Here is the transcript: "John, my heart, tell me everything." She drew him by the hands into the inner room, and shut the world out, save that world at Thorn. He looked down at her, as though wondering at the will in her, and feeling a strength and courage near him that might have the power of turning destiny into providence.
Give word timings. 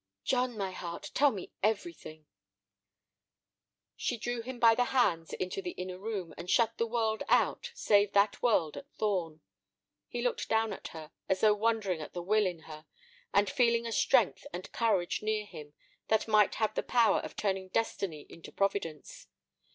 "John, 0.23 0.57
my 0.57 0.71
heart, 0.71 1.11
tell 1.13 1.29
me 1.29 1.51
everything." 1.61 2.25
She 3.95 4.17
drew 4.17 4.41
him 4.41 4.57
by 4.57 4.73
the 4.73 4.85
hands 4.85 5.31
into 5.33 5.61
the 5.61 5.73
inner 5.77 5.99
room, 5.99 6.33
and 6.39 6.49
shut 6.49 6.79
the 6.79 6.87
world 6.87 7.21
out, 7.29 7.71
save 7.75 8.13
that 8.13 8.41
world 8.41 8.77
at 8.77 8.89
Thorn. 8.97 9.41
He 10.07 10.23
looked 10.23 10.49
down 10.49 10.73
at 10.73 10.87
her, 10.87 11.11
as 11.29 11.41
though 11.41 11.53
wondering 11.53 12.01
at 12.01 12.13
the 12.13 12.23
will 12.23 12.47
in 12.47 12.61
her, 12.61 12.87
and 13.31 13.47
feeling 13.47 13.85
a 13.85 13.91
strength 13.91 14.47
and 14.51 14.71
courage 14.71 15.21
near 15.21 15.45
him 15.45 15.73
that 16.07 16.27
might 16.27 16.55
have 16.55 16.73
the 16.73 16.81
power 16.81 17.19
of 17.19 17.35
turning 17.35 17.67
destiny 17.69 18.25
into 18.27 18.51
providence. 18.51 19.27